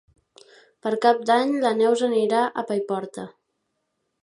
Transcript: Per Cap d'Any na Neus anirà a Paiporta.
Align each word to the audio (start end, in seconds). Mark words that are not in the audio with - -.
Per 0.85 0.93
Cap 1.03 1.19
d'Any 1.31 1.53
na 1.65 1.73
Neus 1.83 2.03
anirà 2.09 2.41
a 2.45 2.65
Paiporta. 2.73 3.29